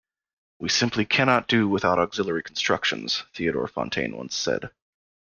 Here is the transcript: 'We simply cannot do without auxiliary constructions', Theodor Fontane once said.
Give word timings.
'We 0.57 0.69
simply 0.69 1.05
cannot 1.05 1.47
do 1.47 1.69
without 1.69 1.99
auxiliary 1.99 2.41
constructions', 2.41 3.21
Theodor 3.35 3.67
Fontane 3.67 4.17
once 4.17 4.35
said. 4.35 4.71